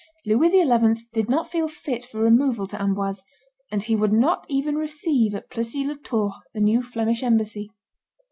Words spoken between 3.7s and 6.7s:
and he would not even receive at Plessis les Tours the